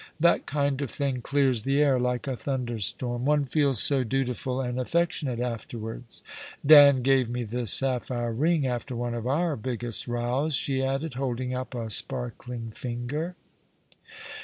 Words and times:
That 0.19 0.47
kind 0.47 0.81
of 0.81 0.89
thing 0.89 1.21
clears 1.21 1.61
the 1.61 1.79
air— 1.79 1.99
like 1.99 2.25
a 2.27 2.35
thunderstorm. 2.35 3.23
One 3.23 3.45
feels 3.45 3.83
so 3.83 4.03
dutiful 4.03 4.59
and 4.59 4.79
affectionate 4.79 5.39
afterwards. 5.39 6.23
Dan 6.65 7.03
gave 7.03 7.29
me 7.29 7.43
this 7.43 7.71
sapphire 7.71 8.33
ring 8.33 8.65
after 8.65 8.95
one 8.95 9.13
of 9.13 9.27
our 9.27 9.55
biggest 9.55 10.07
rows," 10.07 10.55
she 10.55 10.81
added, 10.83 11.13
holding 11.13 11.53
up 11.53 11.75
a 11.75 11.91
sparkling 11.91 12.71
finger. 12.71 13.35